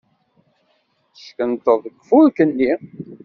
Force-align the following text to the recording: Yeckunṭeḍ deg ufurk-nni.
Yeckunṭeḍ 1.17 1.77
deg 1.83 1.95
ufurk-nni. 2.01 2.73